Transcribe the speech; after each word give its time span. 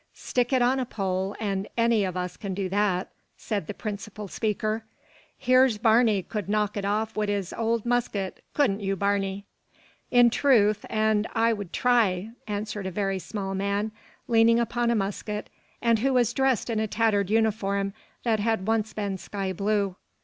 "Stick 0.15 0.51
it 0.51 0.63
on 0.63 0.79
a 0.79 0.85
pole, 0.87 1.35
and 1.39 1.67
any 1.77 2.07
o' 2.07 2.11
us 2.13 2.35
can 2.35 2.55
do 2.55 2.67
that," 2.69 3.11
said 3.37 3.67
the 3.67 3.73
principal 3.75 4.27
speaker. 4.27 4.83
"Here's 5.37 5.77
Barney 5.77 6.23
could 6.23 6.49
knock 6.49 6.75
it 6.75 6.85
off 6.85 7.15
wid 7.15 7.29
his 7.29 7.53
owld 7.53 7.85
musket. 7.85 8.43
Couldn't 8.55 8.79
you, 8.79 8.95
Barney?" 8.95 9.45
"In 10.09 10.31
truth, 10.31 10.87
an' 10.89 11.27
I 11.35 11.53
could 11.53 11.71
thry," 11.71 12.31
answered 12.47 12.87
a 12.87 12.91
very 12.91 13.19
small 13.19 13.53
man, 13.53 13.91
leaning 14.27 14.59
upon 14.59 14.89
a 14.89 14.95
musket, 14.95 15.51
and 15.83 15.99
who 15.99 16.13
was 16.13 16.33
dressed 16.33 16.71
in 16.71 16.79
a 16.79 16.87
tattered 16.87 17.29
uniform 17.29 17.93
that 18.23 18.39
had 18.39 18.65
once 18.65 18.93
been 18.93 19.19
sky 19.19 19.53
blue. 19.53 19.97